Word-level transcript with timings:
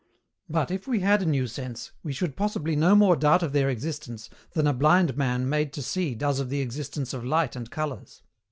But, 0.49 0.71
if 0.71 0.87
we 0.87 1.01
had 1.01 1.21
a 1.21 1.27
new 1.27 1.45
sense, 1.45 1.91
we 2.01 2.11
should 2.11 2.35
possibly 2.35 2.75
no 2.75 2.95
more 2.95 3.15
doubt 3.15 3.43
of 3.43 3.53
their 3.53 3.69
existence 3.69 4.31
than 4.53 4.65
a 4.65 4.73
blind 4.73 5.15
man 5.15 5.47
made 5.47 5.71
to 5.73 5.83
see 5.83 6.15
does 6.15 6.39
of 6.39 6.49
the 6.49 6.59
existence 6.61 7.13
of 7.13 7.23
light 7.23 7.55
and 7.55 7.69
colours. 7.69 8.23